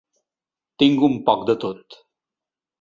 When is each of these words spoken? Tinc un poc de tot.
Tinc 0.85 1.05
un 1.09 1.15
poc 1.29 1.45
de 1.53 1.59
tot. 1.67 2.03